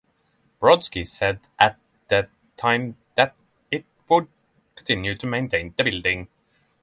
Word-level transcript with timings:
Brodsky 0.59 1.05
said 1.05 1.41
at 1.59 1.77
the 2.07 2.27
time 2.57 2.97
that 3.13 3.35
it 3.69 3.85
would 4.09 4.27
continue 4.75 5.15
to 5.15 5.27
maintain 5.27 5.75
the 5.77 5.83
building. 5.83 6.27